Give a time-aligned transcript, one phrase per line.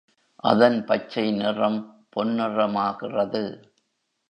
[0.43, 1.79] அதன் பச்சை நிறம்
[2.15, 3.43] பொன்னிறமாகிறது.